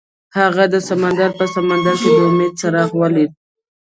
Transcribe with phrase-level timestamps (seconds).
[0.37, 3.31] هغه د سمندر په سمندر کې د امید څراغ ولید.